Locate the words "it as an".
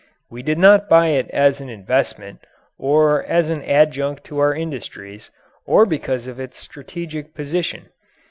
1.09-1.69